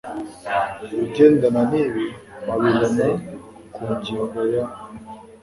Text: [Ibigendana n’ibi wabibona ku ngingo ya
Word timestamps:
[Ibigendana 0.93 1.61
n’ibi 1.71 2.05
wabibona 2.99 3.07
ku 3.73 3.81
ngingo 3.95 4.41
ya 4.53 4.65